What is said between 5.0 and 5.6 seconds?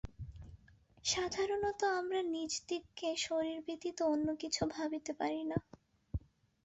পারি না।